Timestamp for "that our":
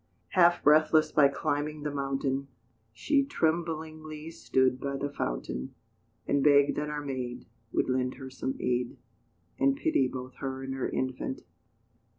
6.77-7.05